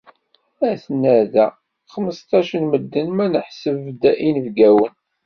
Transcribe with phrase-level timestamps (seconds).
[0.71, 1.45] Aten-a da
[1.93, 4.93] xmesṭac n medden, ma neḥseb-d inebgawen.